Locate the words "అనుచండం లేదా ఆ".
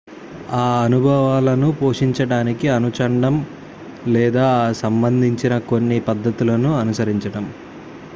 2.67-4.73